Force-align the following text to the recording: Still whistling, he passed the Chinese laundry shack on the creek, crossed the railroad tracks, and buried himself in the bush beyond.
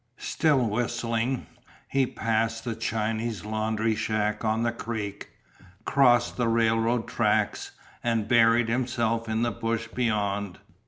Still 0.17 0.67
whistling, 0.67 1.45
he 1.87 2.07
passed 2.07 2.63
the 2.65 2.73
Chinese 2.73 3.45
laundry 3.45 3.93
shack 3.93 4.43
on 4.43 4.63
the 4.63 4.71
creek, 4.71 5.29
crossed 5.85 6.37
the 6.37 6.47
railroad 6.47 7.07
tracks, 7.07 7.73
and 8.03 8.27
buried 8.27 8.67
himself 8.67 9.29
in 9.29 9.43
the 9.43 9.51
bush 9.51 9.89
beyond. 9.93 10.57